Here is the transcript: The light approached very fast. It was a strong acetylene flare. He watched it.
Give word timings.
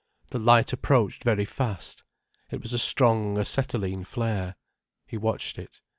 The 0.31 0.39
light 0.39 0.73
approached 0.73 1.23
very 1.23 1.45
fast. 1.45 2.03
It 2.49 2.59
was 2.59 2.73
a 2.73 2.79
strong 2.79 3.37
acetylene 3.37 4.03
flare. 4.05 4.55
He 5.05 5.15
watched 5.15 5.59
it. 5.59 5.79